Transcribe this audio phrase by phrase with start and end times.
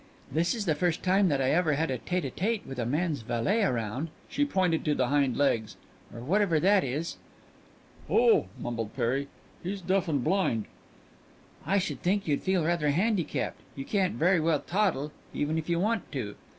[0.31, 2.87] "This is the first time that I ever had a tête à tête with a
[2.87, 5.75] man's valet 'round" she pointed to the hind legs
[6.11, 7.17] "or whatever that is."
[8.09, 9.27] "Oh," mumbled Perry,
[9.61, 10.65] "he's deaf and blind."
[11.67, 15.79] "I should think you'd feel rather handicapped you can't very well toddle, even if you
[15.79, 16.35] want to."